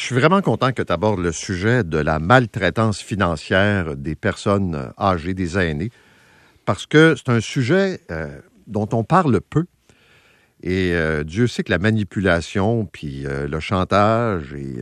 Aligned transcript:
Je 0.00 0.06
suis 0.06 0.14
vraiment 0.14 0.40
content 0.40 0.72
que 0.72 0.82
tu 0.82 0.92
abordes 0.94 1.20
le 1.20 1.30
sujet 1.30 1.84
de 1.84 1.98
la 1.98 2.18
maltraitance 2.18 3.02
financière 3.02 3.96
des 3.98 4.14
personnes 4.14 4.90
âgées, 4.98 5.34
des 5.34 5.58
aînés, 5.58 5.90
parce 6.64 6.86
que 6.86 7.14
c'est 7.14 7.30
un 7.30 7.40
sujet 7.40 8.00
euh, 8.10 8.40
dont 8.66 8.88
on 8.92 9.04
parle 9.04 9.42
peu. 9.42 9.66
Et 10.62 10.94
euh, 10.94 11.22
Dieu 11.22 11.46
sait 11.46 11.64
que 11.64 11.70
la 11.70 11.78
manipulation, 11.78 12.86
puis 12.86 13.26
euh, 13.26 13.46
le 13.46 13.60
chantage, 13.60 14.54
et 14.54 14.78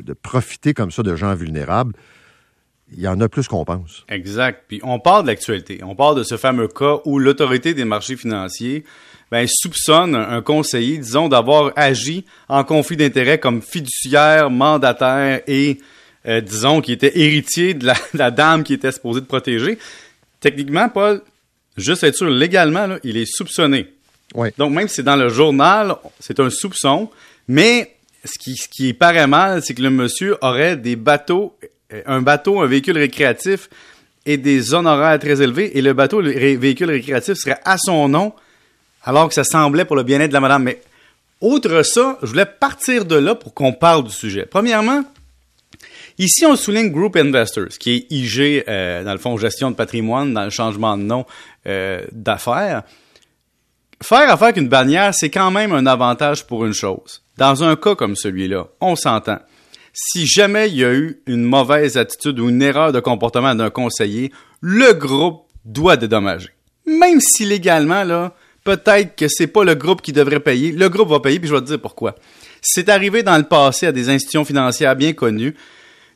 de 0.00 0.12
profiter 0.12 0.74
comme 0.74 0.92
ça 0.92 1.02
de 1.02 1.16
gens 1.16 1.34
vulnérables, 1.34 1.94
il 2.96 3.02
y 3.02 3.08
en 3.08 3.20
a 3.20 3.28
plus 3.28 3.48
qu'on 3.48 3.64
pense. 3.64 4.04
Exact. 4.08 4.64
Puis 4.68 4.80
on 4.82 4.98
parle 4.98 5.22
de 5.22 5.28
l'actualité. 5.28 5.80
On 5.82 5.94
parle 5.94 6.18
de 6.18 6.22
ce 6.22 6.36
fameux 6.36 6.68
cas 6.68 6.98
où 7.04 7.18
l'autorité 7.18 7.74
des 7.74 7.84
marchés 7.84 8.16
financiers 8.16 8.84
ben, 9.30 9.46
soupçonne 9.48 10.14
un 10.14 10.42
conseiller, 10.42 10.98
disons, 10.98 11.28
d'avoir 11.28 11.72
agi 11.74 12.26
en 12.48 12.64
conflit 12.64 12.98
d'intérêts 12.98 13.38
comme 13.38 13.62
fiduciaire, 13.62 14.50
mandataire 14.50 15.40
et, 15.46 15.78
euh, 16.26 16.42
disons, 16.42 16.82
qui 16.82 16.92
était 16.92 17.18
héritier 17.18 17.72
de 17.72 17.90
la, 18.12 18.30
dame 18.30 18.62
qui 18.62 18.74
était 18.74 18.92
supposée 18.92 19.22
de 19.22 19.26
protéger. 19.26 19.78
Techniquement, 20.40 20.90
Paul, 20.90 21.22
juste 21.78 22.04
être 22.04 22.14
sûr, 22.14 22.28
légalement, 22.28 22.96
il 23.04 23.16
est 23.16 23.24
soupçonné. 23.24 23.86
Oui. 24.34 24.50
Donc, 24.58 24.72
même 24.72 24.86
si 24.88 24.96
c'est 24.96 25.02
dans 25.02 25.16
le 25.16 25.30
journal, 25.30 25.94
c'est 26.20 26.38
un 26.38 26.50
soupçon, 26.50 27.08
mais 27.48 27.96
ce 28.24 28.38
qui, 28.38 28.54
ce 28.56 28.68
qui 28.68 28.92
paraît 28.92 29.26
mal, 29.26 29.62
c'est 29.62 29.74
que 29.74 29.82
le 29.82 29.90
monsieur 29.90 30.36
aurait 30.42 30.76
des 30.76 30.96
bateaux, 30.96 31.56
un 32.06 32.22
bateau, 32.22 32.60
un 32.60 32.66
véhicule 32.66 32.98
récréatif 32.98 33.68
et 34.24 34.36
des 34.36 34.74
honoraires 34.74 35.18
très 35.18 35.42
élevés, 35.42 35.76
et 35.76 35.82
le 35.82 35.92
bateau, 35.92 36.20
le 36.20 36.30
véhicule 36.56 36.90
récréatif 36.90 37.34
serait 37.34 37.58
à 37.64 37.76
son 37.78 38.08
nom, 38.08 38.32
alors 39.04 39.28
que 39.28 39.34
ça 39.34 39.44
semblait 39.44 39.84
pour 39.84 39.96
le 39.96 40.02
bien-être 40.02 40.28
de 40.28 40.34
la 40.34 40.40
madame. 40.40 40.62
Mais 40.62 40.80
outre 41.40 41.82
ça, 41.82 42.18
je 42.22 42.28
voulais 42.28 42.46
partir 42.46 43.04
de 43.04 43.16
là 43.16 43.34
pour 43.34 43.52
qu'on 43.52 43.72
parle 43.72 44.04
du 44.04 44.12
sujet. 44.12 44.46
Premièrement, 44.46 45.02
ici 46.18 46.46
on 46.46 46.54
souligne 46.54 46.90
Group 46.90 47.16
Investors, 47.16 47.78
qui 47.80 47.92
est 47.92 48.06
IG, 48.10 48.64
euh, 48.68 49.02
dans 49.02 49.12
le 49.12 49.18
fond, 49.18 49.36
gestion 49.36 49.70
de 49.70 49.76
patrimoine, 49.76 50.32
dans 50.32 50.44
le 50.44 50.50
changement 50.50 50.96
de 50.96 51.02
nom 51.02 51.26
euh, 51.66 52.02
d'affaires. 52.12 52.82
Faire 54.00 54.30
affaire 54.30 54.48
avec 54.48 54.56
une 54.56 54.68
bannière, 54.68 55.14
c'est 55.14 55.30
quand 55.30 55.50
même 55.50 55.72
un 55.72 55.86
avantage 55.86 56.46
pour 56.46 56.64
une 56.64 56.74
chose. 56.74 57.22
Dans 57.36 57.62
un 57.64 57.76
cas 57.76 57.94
comme 57.94 58.16
celui-là, 58.16 58.66
on 58.80 58.96
s'entend. 58.96 59.38
Si 59.92 60.26
jamais 60.26 60.68
il 60.68 60.76
y 60.76 60.84
a 60.84 60.92
eu 60.92 61.20
une 61.26 61.44
mauvaise 61.44 61.96
attitude 61.96 62.38
ou 62.40 62.48
une 62.48 62.62
erreur 62.62 62.92
de 62.92 63.00
comportement 63.00 63.54
d'un 63.54 63.70
conseiller, 63.70 64.32
le 64.60 64.92
groupe 64.94 65.42
doit 65.64 65.96
dédommager. 65.96 66.50
Même 66.86 67.20
si 67.20 67.44
légalement, 67.44 68.30
peut-être 68.64 69.16
que 69.16 69.28
c'est 69.28 69.46
pas 69.46 69.64
le 69.64 69.74
groupe 69.74 70.02
qui 70.02 70.12
devrait 70.12 70.40
payer. 70.40 70.72
Le 70.72 70.88
groupe 70.88 71.08
va 71.08 71.20
payer, 71.20 71.38
puis 71.38 71.48
je 71.48 71.54
vais 71.54 71.60
te 71.60 71.66
dire 71.66 71.80
pourquoi. 71.80 72.14
C'est 72.60 72.88
arrivé 72.88 73.22
dans 73.22 73.36
le 73.36 73.44
passé 73.44 73.86
à 73.86 73.92
des 73.92 74.08
institutions 74.08 74.44
financières 74.44 74.96
bien 74.96 75.12
connues. 75.12 75.54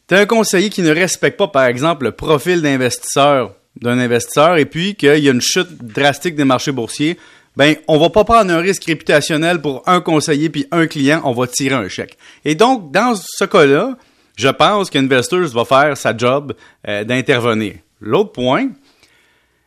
Tu 0.09 0.15
as 0.15 0.21
un 0.21 0.27
conseiller 0.27 0.71
qui 0.71 0.83
ne 0.83 0.91
respecte 0.91 1.37
pas, 1.37 1.49
par 1.49 1.65
exemple, 1.65 2.05
le 2.05 2.13
profil 2.13 2.63
d'investisseur 2.63 3.55
d'un 3.81 3.99
investisseur 3.99 4.57
et 4.57 4.65
puis 4.65 4.95
qu'il 4.95 5.19
y 5.19 5.29
a 5.29 5.33
une 5.33 5.41
chute 5.41 5.83
drastique 5.83 6.35
des 6.35 6.45
marchés 6.45 6.73
boursiers, 6.73 7.19
ben 7.57 7.77
on 7.89 7.99
va 7.99 8.11
pas 8.11 8.25
prendre 8.25 8.53
un 8.53 8.59
risque 8.59 8.85
réputationnel 8.85 9.61
pour 9.61 9.83
un 9.87 10.01
conseiller 10.01 10.51
puis 10.51 10.67
un 10.71 10.87
client, 10.87 11.23
on 11.25 11.33
va 11.33 11.47
tirer 11.47 11.75
un 11.75 11.89
chèque. 11.89 12.19
Et 12.45 12.55
donc 12.55 12.93
dans 12.93 13.15
ce 13.15 13.45
cas-là, 13.45 13.97
je 14.37 14.49
pense 14.49 14.91
qu'Investors 14.91 15.49
va 15.49 15.65
faire 15.65 15.97
sa 15.97 16.17
job 16.17 16.55
euh, 16.87 17.05
d'intervenir. 17.05 17.75
L'autre 18.01 18.33
point, 18.33 18.69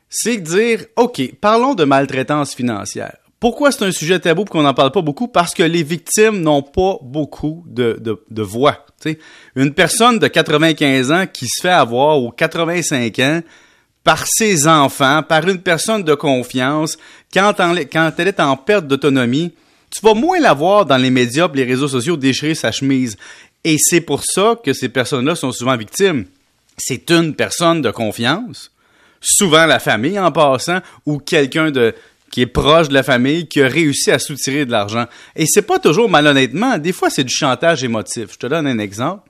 c'est 0.09 0.37
dire, 0.37 0.85
OK, 0.95 1.21
parlons 1.41 1.73
de 1.73 1.83
maltraitance 1.83 2.55
financière. 2.55 3.17
Pourquoi 3.39 3.71
c'est 3.71 3.85
un 3.85 3.91
sujet 3.91 4.19
tabou 4.19 4.43
qu'on 4.43 4.63
n'en 4.63 4.73
parle 4.73 4.91
pas 4.91 5.01
beaucoup? 5.01 5.27
Parce 5.27 5.53
que 5.53 5.63
les 5.63 5.81
victimes 5.81 6.41
n'ont 6.41 6.61
pas 6.61 6.97
beaucoup 7.01 7.63
de, 7.67 7.97
de, 7.99 8.21
de 8.29 8.41
voix. 8.41 8.85
Une 9.55 9.73
personne 9.73 10.19
de 10.19 10.27
95 10.27 11.11
ans 11.11 11.25
qui 11.31 11.47
se 11.47 11.61
fait 11.61 11.69
avoir 11.69 12.21
ou 12.21 12.31
85 12.31 13.19
ans 13.19 13.41
par 14.03 14.25
ses 14.27 14.67
enfants, 14.67 15.23
par 15.23 15.47
une 15.47 15.61
personne 15.61 16.03
de 16.03 16.15
confiance, 16.15 16.97
quand, 17.33 17.53
elle 17.59 18.27
est 18.27 18.39
en 18.39 18.57
perte 18.57 18.87
d'autonomie, 18.87 19.53
tu 19.91 20.01
vas 20.05 20.13
moins 20.13 20.39
la 20.39 20.53
voir 20.53 20.85
dans 20.85 20.97
les 20.97 21.09
médias 21.09 21.49
les 21.53 21.63
réseaux 21.63 21.87
sociaux 21.87 22.17
déchirer 22.17 22.55
sa 22.55 22.71
chemise. 22.71 23.17
Et 23.63 23.77
c'est 23.77 24.01
pour 24.01 24.23
ça 24.23 24.55
que 24.63 24.73
ces 24.73 24.89
personnes-là 24.89 25.35
sont 25.35 25.51
souvent 25.51 25.75
victimes. 25.75 26.25
C'est 26.77 27.09
une 27.11 27.35
personne 27.35 27.81
de 27.81 27.91
confiance 27.91 28.71
souvent 29.21 29.65
la 29.65 29.79
famille 29.79 30.19
en 30.19 30.31
passant, 30.31 30.79
ou 31.05 31.19
quelqu'un 31.19 31.71
qui 32.31 32.41
est 32.41 32.47
proche 32.47 32.89
de 32.89 32.93
la 32.93 33.03
famille, 33.03 33.47
qui 33.47 33.61
a 33.61 33.67
réussi 33.67 34.11
à 34.11 34.19
soutirer 34.19 34.65
de 34.65 34.71
l'argent. 34.71 35.05
Et 35.35 35.45
c'est 35.47 35.63
pas 35.63 35.79
toujours 35.79 36.09
malhonnêtement, 36.09 36.77
des 36.77 36.93
fois 36.93 37.09
c'est 37.09 37.23
du 37.23 37.33
chantage 37.33 37.83
émotif. 37.83 38.33
Je 38.33 38.37
te 38.37 38.47
donne 38.47 38.67
un 38.67 38.79
exemple. 38.79 39.27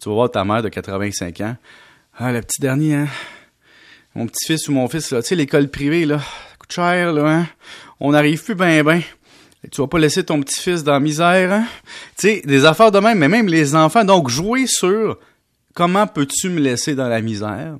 Tu 0.00 0.08
vas 0.08 0.14
voir 0.14 0.30
ta 0.30 0.44
mère 0.44 0.62
de 0.62 0.68
85 0.68 1.40
ans. 1.40 1.56
Ah, 2.18 2.32
le 2.32 2.42
petit 2.42 2.60
dernier, 2.60 2.94
hein? 2.94 3.08
Mon 4.14 4.26
petit-fils 4.26 4.68
ou 4.68 4.72
mon 4.72 4.88
fils, 4.88 5.10
là, 5.10 5.22
tu 5.22 5.28
sais, 5.28 5.34
l'école 5.34 5.68
privée, 5.68 6.04
là, 6.04 6.20
coûte 6.58 6.72
cher, 6.72 7.12
là, 7.12 7.26
hein? 7.26 7.46
On 8.00 8.12
n'arrive 8.12 8.42
plus 8.42 8.54
ben 8.54 8.82
ben. 8.82 9.02
Tu 9.72 9.80
vas 9.80 9.86
pas 9.86 9.98
laisser 9.98 10.22
ton 10.24 10.40
petit-fils 10.40 10.84
dans 10.84 10.92
la 10.92 11.00
misère, 11.00 11.52
hein? 11.52 11.66
Tu 12.18 12.28
sais, 12.28 12.42
des 12.44 12.64
affaires 12.64 12.92
de 12.92 12.98
même, 12.98 13.18
mais 13.18 13.28
même 13.28 13.48
les 13.48 13.74
enfants. 13.74 14.04
Donc, 14.04 14.28
jouer 14.28 14.66
sur 14.66 15.18
comment 15.74 16.06
peux-tu 16.06 16.48
me 16.48 16.60
laisser 16.60 16.94
dans 16.94 17.08
la 17.08 17.20
misère? 17.20 17.76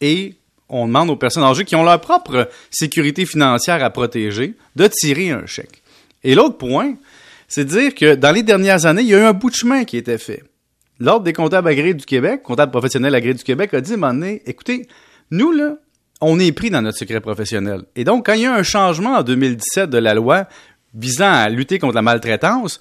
Et 0.00 0.36
on 0.68 0.86
demande 0.86 1.10
aux 1.10 1.16
personnes 1.16 1.42
âgées 1.42 1.64
qui 1.64 1.76
ont 1.76 1.82
leur 1.82 2.00
propre 2.00 2.48
sécurité 2.70 3.26
financière 3.26 3.82
à 3.84 3.90
protéger 3.90 4.54
de 4.76 4.86
tirer 4.86 5.30
un 5.30 5.46
chèque. 5.46 5.82
Et 6.22 6.34
l'autre 6.34 6.56
point, 6.56 6.94
c'est 7.48 7.64
de 7.64 7.70
dire 7.70 7.94
que 7.94 8.14
dans 8.14 8.32
les 8.32 8.42
dernières 8.42 8.86
années, 8.86 9.02
il 9.02 9.08
y 9.08 9.14
a 9.14 9.18
eu 9.18 9.24
un 9.24 9.32
bout 9.32 9.50
de 9.50 9.54
chemin 9.54 9.84
qui 9.84 9.98
été 9.98 10.16
fait. 10.18 10.42
L'Ordre 10.98 11.24
des 11.24 11.32
comptables 11.32 11.68
agréés 11.68 11.94
du 11.94 12.06
Québec, 12.06 12.42
comptable 12.42 12.72
professionnel 12.72 13.14
agréé 13.14 13.34
du 13.34 13.44
Québec, 13.44 13.74
a 13.74 13.80
dit 13.80 13.92
à 13.92 13.94
un 13.94 13.98
moment 13.98 14.14
donné, 14.14 14.42
écoutez, 14.46 14.86
nous, 15.30 15.52
là, 15.52 15.76
on 16.20 16.38
est 16.38 16.52
pris 16.52 16.70
dans 16.70 16.82
notre 16.82 16.98
secret 16.98 17.20
professionnel. 17.20 17.82
Et 17.96 18.04
donc, 18.04 18.26
quand 18.26 18.34
il 18.34 18.42
y 18.42 18.46
a 18.46 18.54
un 18.54 18.62
changement 18.62 19.16
en 19.16 19.22
2017 19.22 19.90
de 19.90 19.98
la 19.98 20.14
loi 20.14 20.46
visant 20.94 21.32
à 21.32 21.48
lutter 21.48 21.78
contre 21.78 21.94
la 21.94 22.02
maltraitance, 22.02 22.80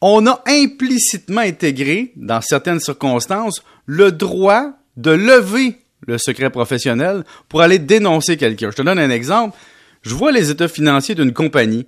on 0.00 0.26
a 0.26 0.42
implicitement 0.46 1.40
intégré, 1.40 2.12
dans 2.16 2.40
certaines 2.40 2.80
circonstances, 2.80 3.62
le 3.86 4.12
droit 4.12 4.72
de 4.96 5.10
lever 5.10 5.78
le 6.06 6.18
secret 6.18 6.50
professionnel 6.50 7.24
pour 7.48 7.62
aller 7.62 7.78
dénoncer 7.78 8.36
quelqu'un. 8.36 8.70
Je 8.70 8.76
te 8.76 8.82
donne 8.82 8.98
un 8.98 9.10
exemple. 9.10 9.56
Je 10.02 10.14
vois 10.14 10.32
les 10.32 10.50
états 10.50 10.68
financiers 10.68 11.14
d'une 11.14 11.32
compagnie 11.32 11.86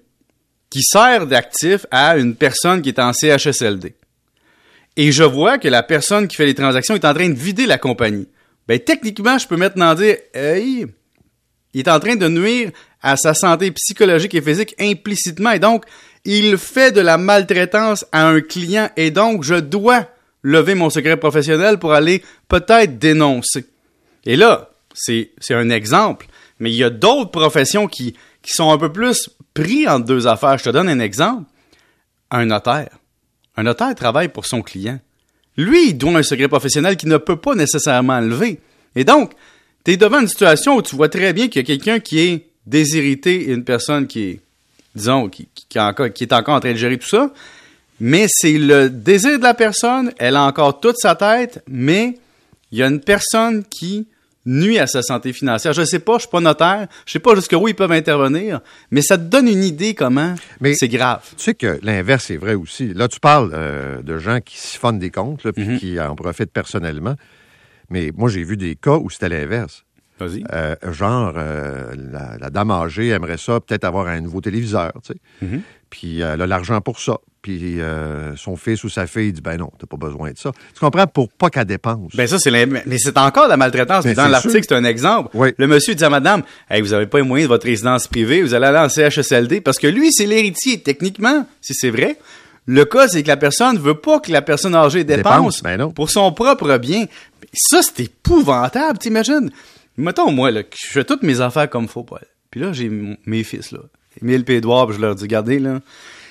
qui 0.71 0.83
sert 0.83 1.27
d'actif 1.27 1.87
à 1.91 2.17
une 2.17 2.35
personne 2.35 2.83
qui 2.83 2.89
est 2.89 2.99
en 2.99 3.13
CHSLD. 3.13 3.95
Et 4.97 5.13
je 5.13 5.23
vois 5.23 5.59
que 5.59 5.69
la 5.69 5.83
personne 5.83 6.27
qui 6.27 6.37
fait 6.37 6.47
les 6.47 6.55
transactions 6.55 6.95
est 6.95 7.05
en 7.05 7.15
train 7.15 7.29
de 7.29 7.39
vider 7.39 7.67
la 7.67 7.79
compagnie. 7.79 8.27
Ben, 8.69 8.79
techniquement, 8.79 9.39
je 9.39 9.49
peux 9.49 9.57
maintenant 9.57 9.95
dire, 9.95 10.17
hey, 10.35 10.87
il 11.73 11.81
est 11.81 11.89
en 11.89 11.99
train 11.99 12.17
de 12.17 12.29
nuire 12.29 12.71
à 13.03 13.17
sa 13.17 13.33
santé 13.33 13.71
psychologique 13.71 14.35
et 14.35 14.43
physique 14.43 14.75
implicitement. 14.79 15.53
Et 15.53 15.59
donc, 15.59 15.85
il 16.25 16.59
fait 16.59 16.93
de 16.93 17.01
la 17.01 17.17
maltraitance 17.17 18.05
à 18.13 18.29
un 18.29 18.41
client. 18.43 18.91
Et 18.97 19.11
donc, 19.11 19.43
je 19.43 19.55
dois 19.55 20.07
lever 20.43 20.75
mon 20.75 20.91
secret 20.91 21.17
professionnel 21.17 21.79
pour 21.79 21.95
aller 21.95 22.23
peut-être 22.49 22.99
dénoncer. 22.99 23.67
Et 24.25 24.37
là, 24.37 24.71
c'est 24.93 25.31
un 25.51 25.71
exemple, 25.71 26.27
mais 26.59 26.71
il 26.71 26.77
y 26.77 26.85
a 26.85 26.91
d'autres 26.91 27.31
professions 27.31 27.87
qui, 27.87 28.15
sont 28.45 28.71
un 28.71 28.79
peu 28.79 28.91
plus 28.91 29.31
pris 29.55 29.87
entre 29.89 30.07
deux 30.07 30.27
affaires. 30.27 30.59
Je 30.59 30.65
te 30.65 30.71
donne 30.71 30.89
un 30.89 31.01
exemple. 31.01 31.45
Un 32.31 32.47
notaire. 32.47 32.99
Un 33.57 33.63
notaire 33.63 33.95
travaille 33.95 34.29
pour 34.29 34.47
son 34.47 34.63
client. 34.63 35.01
Lui, 35.59 35.91
il 35.91 35.99
doit 35.99 36.17
un 36.17 36.23
secret 36.23 36.49
professionnel 36.49 36.97
qu'il 36.97 37.09
ne 37.09 37.19
peut 37.19 37.37
pas 37.37 37.55
nécessairement 37.55 38.21
lever. 38.21 38.61
Et 38.95 39.05
donc, 39.05 39.33
tu 39.85 39.91
es 39.93 39.97
devant 39.97 40.21
une 40.21 40.29
situation 40.29 40.77
où 40.77 40.83
tu 40.83 40.95
vois 40.95 41.09
très 41.09 41.33
bien 41.33 41.49
qu'il 41.49 41.61
y 41.61 41.65
a 41.65 41.67
quelqu'un 41.67 41.99
qui 41.99 42.21
est 42.21 42.47
déshérité 42.65 43.51
et 43.51 43.53
une 43.53 43.65
personne 43.65 44.07
qui 44.07 44.23
est, 44.23 44.41
disons, 44.95 45.29
qui 45.29 45.49
est 45.75 46.33
encore 46.33 46.55
en 46.55 46.61
train 46.61 46.73
de 46.73 46.79
gérer 46.79 46.97
tout 46.97 47.09
ça. 47.09 47.33
Mais 48.01 48.27
c'est 48.29 48.57
le 48.57 48.89
désir 48.89 49.39
de 49.39 49.43
la 49.43 49.55
personne, 49.55 50.13
elle 50.19 50.37
a 50.37 50.45
encore 50.45 50.79
toute 50.79 50.97
sa 50.97 51.17
tête, 51.17 51.63
mais 51.67 52.17
il 52.71 52.79
y 52.79 52.83
a 52.85 52.87
une 52.87 53.01
personne 53.01 53.65
qui 53.65 54.07
nuit 54.49 54.79
à 54.79 54.87
sa 54.87 55.03
santé 55.03 55.33
financière. 55.33 55.73
Je 55.73 55.83
ne 55.83 55.87
sais 55.87 55.99
pas, 55.99 56.15
je 56.15 56.21
suis 56.21 56.31
pas 56.31 56.41
notaire, 56.41 56.89
je 57.07 57.13
sais 57.13 57.19
pas 57.19 57.35
jusqu'où 57.35 57.69
ils 57.69 57.75
peuvent 57.75 57.93
intervenir, 57.93 58.61
mais 58.91 59.03
ça 59.03 59.19
te 59.19 59.23
donne 59.23 59.47
une 59.47 59.63
idée 59.63 59.95
comment 59.95 60.35
c'est 60.75 60.89
grave. 60.89 61.23
Tu 61.37 61.45
sais 61.45 61.55
que 61.55 61.79
l'inverse 61.83 62.31
est 62.31 62.37
vrai 62.37 62.55
aussi. 62.55 62.93
Là, 62.95 63.09
tu 63.09 63.21
parles 63.21 63.51
euh, 63.53 64.03
de 64.03 64.19
gens 64.19 64.41
qui 64.41 64.57
siphonnent 64.59 64.99
des 64.99 65.11
comptes, 65.11 65.51
puis 65.53 65.69
mhm. 65.69 65.79
qui 65.79 66.01
en 66.01 66.15
profitent 66.15 66.53
personnellement. 66.53 67.15
Mais 67.91 68.11
moi, 68.17 68.29
j'ai 68.29 68.43
vu 68.43 68.57
des 68.57 68.77
cas 68.77 68.97
où 68.97 69.11
c'était 69.11 69.29
l'inverse. 69.29 69.85
Vas-y. 70.19 70.45
Euh, 70.53 70.75
genre, 70.93 71.35
euh, 71.37 71.95
la, 72.41 72.51
dame 72.51 72.71
âgée 72.71 73.09
aimerait 73.09 73.39
ça, 73.39 73.61
peut-être 73.61 73.85
avoir 73.85 74.09
un 74.09 74.21
nouveau 74.21 74.41
téléviseur, 74.41 74.93
tu 75.05 75.13
sais. 75.13 75.47
Mhm. 75.47 75.63
Puis 75.91 76.21
elle 76.21 76.43
a 76.43 76.47
l'argent 76.47 76.81
pour 76.81 77.01
ça. 77.01 77.17
Puis 77.41 77.81
euh, 77.81 78.37
son 78.37 78.57
fils 78.57 78.85
ou 78.85 78.91
sa 78.91 79.07
fille 79.07 79.33
dit 79.33 79.41
ben 79.41 79.57
non, 79.57 79.71
t'as 79.79 79.87
pas 79.87 79.97
besoin 79.97 80.33
de 80.33 80.37
ça. 80.39 80.53
Tu 80.75 80.81
comprends? 80.81 81.07
Pour 81.07 81.31
pas 81.31 81.49
qu'elle 81.49 81.65
dépense. 81.65 82.15
Ben 82.15 82.27
ça 82.27 82.39
c'est 82.39 82.51
mais 82.67 82.99
c'est 82.99 83.17
encore 83.17 83.49
la 83.49 83.57
maltraitance. 83.57 84.05
Ben, 84.05 84.13
dans 84.13 84.29
l'article 84.29 84.67
c'est 84.69 84.75
un 84.75 84.85
exemple. 84.85 85.31
Le 85.57 85.67
monsieur 85.67 85.95
dit 85.95 86.05
à 86.05 86.11
madame, 86.11 86.43
hey, 86.69 86.83
vous 86.83 86.93
avez 86.93 87.07
pas 87.07 87.19
les 87.19 87.25
moyens 87.25 87.49
de 87.49 87.55
votre 87.55 87.65
résidence 87.65 88.07
privée, 88.07 88.43
vous 88.43 88.53
allez 88.53 88.67
aller 88.67 88.79
en 88.79 88.89
CHSLD 88.89 89.63
parce 89.63 89.79
que 89.79 89.87
lui 89.87 90.13
c'est 90.13 90.27
l'héritier 90.27 90.83
techniquement, 90.83 91.47
si 91.63 91.73
c'est 91.75 91.91
vrai. 91.91 92.19
Le 92.71 92.85
cas, 92.85 93.09
c'est 93.09 93.23
que 93.23 93.29
la 93.29 93.39
personne 93.39 93.79
veut 93.79 93.95
pas 93.95 94.21
que 94.21 94.31
la 94.31 94.43
personne 94.43 94.75
âgée 94.75 95.03
dépense, 95.03 95.25
Dépense, 95.25 95.63
ben 95.63 95.79
non. 95.79 95.91
pour 95.91 96.11
son 96.11 96.31
propre 96.33 96.77
bien. 96.77 97.07
Ça, 97.55 97.81
c'est 97.81 98.03
épouvantable, 98.03 98.99
t'imagines? 98.99 99.51
Mettons, 99.99 100.31
moi, 100.31 100.51
là, 100.53 100.63
je 100.63 100.87
fais 100.87 101.05
toutes 101.05 101.25
mes 101.25 101.41
affaires 101.41 101.69
comme 101.69 101.89
faut, 101.89 102.05
Paul. 102.05 102.21
Puis 102.51 102.61
là, 102.61 102.73
j'ai 102.73 102.89
mes 103.27 103.43
fils, 103.43 103.73
là. 103.73 103.81
Émile 104.23 104.45
et 104.49 104.55
Édouard, 104.55 104.87
puis 104.87 104.97
je 104.97 105.01
leur 105.01 105.15
dis, 105.15 105.25
regardez, 105.25 105.59
là, 105.59 105.81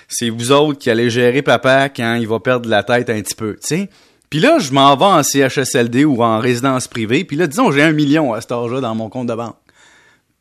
c'est 0.08 0.30
vous 0.30 0.52
autres 0.52 0.80
qui 0.80 0.90
allez 0.90 1.10
gérer 1.10 1.42
papa 1.42 1.90
quand 1.90 2.16
il 2.16 2.28
va 2.28 2.40
perdre 2.40 2.70
la 2.70 2.84
tête 2.84 3.10
un 3.10 3.22
petit 3.22 3.36
peu, 3.36 3.54
tu 3.56 3.68
sais. 3.68 3.90
Puis 4.30 4.40
là, 4.40 4.60
je 4.60 4.72
m'en 4.72 4.96
vais 4.96 5.06
en 5.06 5.24
CHSLD 5.24 6.06
ou 6.06 6.24
en 6.24 6.40
résidence 6.40 6.88
privée, 6.88 7.24
puis 7.24 7.38
là, 7.38 7.48
disons, 7.48 7.72
j'ai 7.72 7.84
un 7.84 7.92
million 7.92 8.34
à 8.34 8.42
cet 8.42 8.52
âge-là 8.52 8.82
dans 8.82 8.96
mon 8.96 9.10
compte 9.10 9.28
de 9.28 9.36
banque. 9.36 9.56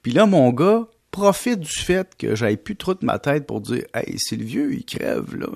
Puis 0.02 0.12
là, 0.12 0.26
mon 0.26 0.50
gars 0.52 0.86
profite 1.16 1.60
du 1.60 1.72
fait 1.72 2.08
que 2.18 2.34
j'avais 2.34 2.56
plus 2.56 2.76
trop 2.76 2.92
de 2.94 3.04
ma 3.04 3.18
tête 3.18 3.46
pour 3.46 3.60
dire 3.62 3.84
Hey, 3.94 4.16
c'est 4.18 4.36
le 4.36 4.44
vieux, 4.44 4.74
il 4.74 4.84
crève, 4.84 5.34
là. 5.36 5.46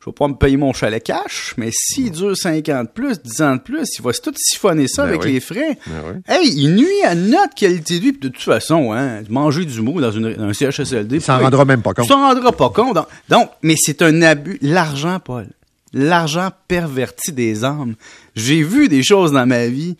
Je 0.00 0.10
vais 0.10 0.14
pas 0.14 0.28
me 0.28 0.34
payer 0.34 0.56
mon 0.56 0.72
chalet 0.72 1.02
cash, 1.02 1.54
mais 1.56 1.70
s'il 1.72 2.12
dure 2.12 2.36
5 2.36 2.68
ans 2.68 2.84
de 2.84 2.88
plus, 2.88 3.20
10 3.20 3.42
ans 3.42 3.56
de 3.56 3.60
plus, 3.60 3.88
il 3.98 4.02
va 4.02 4.12
se 4.12 4.20
tout 4.20 4.32
siphonner 4.36 4.86
ça 4.88 5.02
Ben 5.02 5.08
avec 5.08 5.24
oui. 5.24 5.32
les 5.32 5.40
frais. 5.40 5.78
Ben 5.86 6.02
oui. 6.06 6.20
Hey, 6.28 6.48
il 6.56 6.76
nuit 6.76 7.02
à 7.04 7.14
notre 7.16 7.54
qualité 7.54 7.98
de 7.98 8.04
vie. 8.04 8.12
Puis 8.12 8.30
de 8.30 8.34
toute 8.34 8.42
façon, 8.44 8.92
hein, 8.92 9.22
manger 9.28 9.64
du 9.64 9.82
mot 9.82 10.00
dans 10.00 10.12
une, 10.12 10.26
un 10.40 10.52
CHSLD. 10.52 11.16
Il 11.16 11.20
s'en 11.20 11.38
rendra 11.40 11.64
même 11.64 11.82
pas 11.82 11.90
il 11.90 11.94
compte. 11.94 12.08
s'en 12.08 12.20
rendra 12.20 12.52
pas 12.52 12.70
compte. 12.70 12.96
Donc, 13.28 13.50
mais 13.62 13.74
c'est 13.76 14.00
un 14.00 14.22
abus. 14.22 14.58
L'argent, 14.62 15.18
Paul. 15.18 15.48
L'argent 15.92 16.50
pervertit 16.68 17.32
des 17.32 17.64
âmes. 17.64 17.96
J'ai 18.36 18.62
vu 18.62 18.88
des 18.88 19.02
choses 19.02 19.32
dans 19.32 19.46
ma 19.46 19.66
vie 19.66 19.96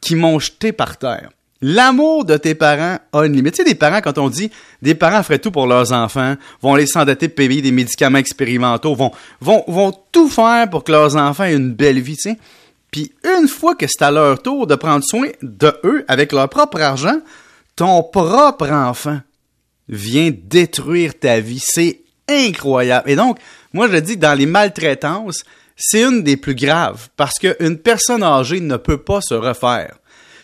qui 0.00 0.16
m'ont 0.16 0.38
jeté 0.40 0.72
par 0.72 0.96
terre. 0.98 1.30
L'amour 1.66 2.26
de 2.26 2.36
tes 2.36 2.54
parents 2.54 2.98
a 3.14 3.24
une 3.24 3.32
limite. 3.32 3.54
Tu 3.54 3.62
sais, 3.62 3.64
des 3.64 3.74
parents, 3.74 4.02
quand 4.02 4.18
on 4.18 4.28
dit 4.28 4.50
des 4.82 4.94
parents 4.94 5.22
feraient 5.22 5.38
tout 5.38 5.50
pour 5.50 5.66
leurs 5.66 5.92
enfants, 5.92 6.34
vont 6.60 6.74
les 6.74 6.86
s'endetter 6.86 7.30
payer 7.30 7.62
des 7.62 7.72
médicaments 7.72 8.18
expérimentaux, 8.18 8.94
vont, 8.94 9.12
vont, 9.40 9.64
vont 9.66 9.90
tout 10.12 10.28
faire 10.28 10.68
pour 10.68 10.84
que 10.84 10.92
leurs 10.92 11.16
enfants 11.16 11.44
aient 11.44 11.56
une 11.56 11.72
belle 11.72 12.00
vie, 12.00 12.16
tu 12.16 12.32
sais. 12.32 12.38
Puis 12.90 13.12
une 13.24 13.48
fois 13.48 13.74
que 13.76 13.86
c'est 13.88 14.02
à 14.04 14.10
leur 14.10 14.42
tour 14.42 14.66
de 14.66 14.74
prendre 14.74 15.02
soin 15.02 15.28
de 15.40 15.72
eux 15.84 16.04
avec 16.06 16.32
leur 16.32 16.50
propre 16.50 16.82
argent, 16.82 17.18
ton 17.76 18.02
propre 18.02 18.70
enfant 18.70 19.20
vient 19.88 20.32
détruire 20.36 21.18
ta 21.18 21.40
vie. 21.40 21.62
C'est 21.64 22.02
incroyable. 22.28 23.08
Et 23.08 23.16
donc, 23.16 23.38
moi, 23.72 23.88
je 23.90 23.96
dis, 23.96 24.18
dans 24.18 24.38
les 24.38 24.44
maltraitances, 24.44 25.44
c'est 25.76 26.02
une 26.02 26.22
des 26.22 26.36
plus 26.36 26.54
graves 26.54 27.08
parce 27.16 27.38
qu'une 27.38 27.78
personne 27.78 28.22
âgée 28.22 28.60
ne 28.60 28.76
peut 28.76 28.98
pas 28.98 29.22
se 29.22 29.32
refaire. 29.32 29.96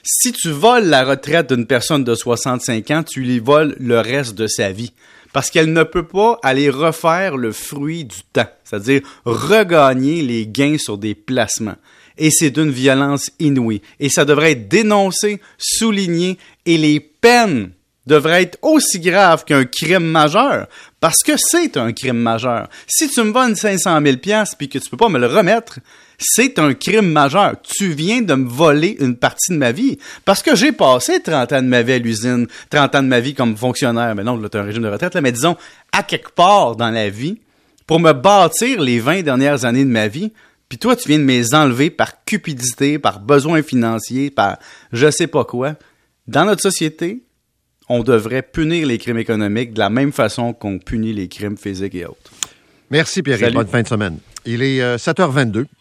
Si 0.03 0.33
tu 0.33 0.51
voles 0.51 0.87
la 0.87 1.05
retraite 1.05 1.53
d'une 1.53 1.67
personne 1.67 2.05
de 2.05 2.15
65 2.15 2.91
ans, 2.91 3.03
tu 3.03 3.21
lui 3.21 3.39
voles 3.39 3.77
le 3.79 4.01
reste 4.01 4.35
de 4.35 4.47
sa 4.47 4.73
vie. 4.73 4.93
Parce 5.33 5.51
qu'elle 5.51 5.73
ne 5.73 5.85
peut 5.85 6.07
pas 6.07 6.39
aller 6.43 6.71
refaire 6.71 7.37
le 7.37 7.53
fruit 7.53 8.05
du 8.05 8.23
temps, 8.33 8.49
c'est-à-dire 8.65 9.03
regagner 9.25 10.23
les 10.23 10.47
gains 10.47 10.79
sur 10.79 10.99
des 10.99 11.15
placements. 11.15 11.77
Et 12.19 12.31
c'est 12.31 12.51
d'une 12.51 12.71
violence 12.71 13.31
inouïe. 13.39 13.81
Et 14.01 14.09
ça 14.09 14.25
devrait 14.25 14.53
être 14.53 14.69
dénoncé, 14.69 15.41
souligné, 15.57 16.37
et 16.67 16.77
les 16.77 16.99
peines 16.99 17.71
devraient 18.07 18.43
être 18.43 18.59
aussi 18.63 18.99
graves 18.99 19.45
qu'un 19.45 19.65
crime 19.65 20.05
majeur, 20.05 20.67
parce 21.01 21.23
que 21.25 21.33
c'est 21.37 21.77
un 21.77 21.93
crime 21.93 22.19
majeur. 22.19 22.69
Si 22.87 23.09
tu 23.09 23.23
me 23.23 23.33
voles 23.33 23.57
500 23.57 24.01
000 24.03 24.17
piastres 24.19 24.57
puis 24.57 24.69
que 24.69 24.79
tu 24.79 24.89
peux 24.91 24.99
pas 24.99 25.09
me 25.09 25.19
le 25.19 25.27
remettre, 25.27 25.81
c'est 26.19 26.59
un 26.59 26.75
crime 26.75 27.11
majeur. 27.11 27.57
Tu 27.63 27.93
viens 27.93 28.21
de 28.21 28.35
me 28.35 28.49
voler 28.49 28.97
une 29.01 29.17
partie 29.17 29.53
de 29.53 29.57
ma 29.57 29.73
vie. 29.73 29.99
Parce 30.27 30.43
que 30.43 30.55
j'ai 30.55 30.73
passé 30.73 31.21
30 31.23 31.53
ans 31.55 31.63
de 31.63 31.69
ma 31.69 31.83
vie 31.83 31.95
à 31.95 31.99
l'usine, 31.99 32.47
30 32.69 32.95
ans 32.97 33.03
de 33.03 33.09
ma 33.09 33.21
vie 33.21 33.35
comme 33.35 33.57
fonctionnaire. 33.57 34.15
Mais 34.15 34.23
non, 34.23 34.37
là, 34.37 34.49
t'as 34.51 34.61
un 34.61 34.65
régime 34.65 34.83
de 34.83 34.89
retraite, 34.89 35.15
là, 35.15 35.23
mais 35.23 35.33
disons, 35.33 35.57
à 35.93 36.03
quelque 36.03 36.31
part 36.31 36.77
dans 36.77 36.91
la 36.91 37.09
vie, 37.09 37.41
pour 37.87 37.99
me 37.99 38.13
bâtir 38.13 38.81
les 38.81 39.01
20 39.01 39.23
dernières 39.23 39.65
années 39.65 39.85
de 39.85 39.91
ma 39.91 40.07
vie, 40.07 40.33
puis 40.69 40.79
toi, 40.79 40.95
tu 40.95 41.09
viens 41.09 41.19
de 41.19 41.25
me 41.25 41.33
les 41.33 41.55
enlever 41.55 41.91
par 41.91 42.25
cupidité, 42.25 42.99
par 42.99 43.19
besoin 43.21 43.63
financier, 43.63 44.31
par 44.31 44.59
je 44.93 45.11
sais 45.11 45.27
pas 45.27 45.45
quoi. 45.45 45.75
Dans 46.29 46.45
notre 46.45 46.63
société, 46.63 47.23
on 47.91 48.05
devrait 48.05 48.43
punir 48.43 48.87
les 48.87 48.99
crimes 48.99 49.19
économiques 49.19 49.75
de 49.75 49.81
la 49.81 49.91
même 49.91 50.13
façon 50.13 50.53
qu'on 50.53 50.79
punit 50.79 51.13
les 51.13 51.27
crimes 51.27 51.57
physiques 51.57 51.97
et 51.97 52.07
autres. 52.07 52.31
Merci, 52.89 53.21
Pierre. 53.21 53.41
Salut. 53.41 53.55
Bonne 53.55 53.67
fin 53.67 53.83
de 53.83 53.89
semaine. 53.89 54.19
Il 54.47 54.63
est 54.63 54.81
euh, 54.81 54.97
7h22. 54.97 55.67